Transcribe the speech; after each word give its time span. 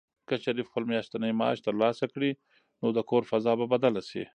که 0.29 0.35
شریف 0.43 0.67
خپل 0.69 0.83
میاشتنی 0.91 1.31
معاش 1.39 1.59
ترلاسه 1.67 2.05
کړي، 2.13 2.31
نو 2.81 2.87
د 2.97 2.99
کور 3.09 3.23
فضا 3.31 3.53
به 3.59 3.65
بدله 3.73 4.01
شي. 4.09 4.23